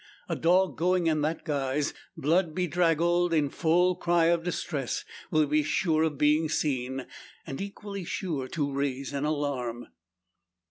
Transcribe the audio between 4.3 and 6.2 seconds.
distress, will be sure of